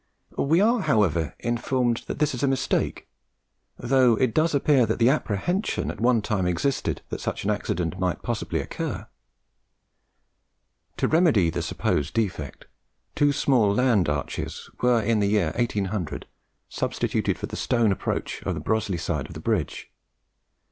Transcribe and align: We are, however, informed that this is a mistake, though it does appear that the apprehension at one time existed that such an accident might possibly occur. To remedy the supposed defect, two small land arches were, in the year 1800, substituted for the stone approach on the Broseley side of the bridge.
We 0.35 0.61
are, 0.61 0.79
however, 0.79 1.35
informed 1.37 2.05
that 2.07 2.17
this 2.17 2.33
is 2.33 2.41
a 2.41 2.47
mistake, 2.47 3.07
though 3.77 4.13
it 4.15 4.33
does 4.33 4.55
appear 4.55 4.87
that 4.87 4.97
the 4.97 5.11
apprehension 5.11 5.91
at 5.91 6.01
one 6.01 6.23
time 6.23 6.47
existed 6.47 7.03
that 7.09 7.21
such 7.21 7.43
an 7.43 7.51
accident 7.51 7.99
might 7.99 8.23
possibly 8.23 8.61
occur. 8.61 9.05
To 10.97 11.07
remedy 11.07 11.51
the 11.51 11.61
supposed 11.61 12.15
defect, 12.15 12.65
two 13.13 13.31
small 13.31 13.71
land 13.75 14.09
arches 14.09 14.71
were, 14.81 14.99
in 15.03 15.19
the 15.19 15.27
year 15.29 15.53
1800, 15.55 16.25
substituted 16.67 17.37
for 17.37 17.45
the 17.45 17.55
stone 17.55 17.91
approach 17.91 18.43
on 18.43 18.55
the 18.55 18.59
Broseley 18.59 18.97
side 18.99 19.27
of 19.27 19.35
the 19.35 19.39
bridge. 19.39 19.91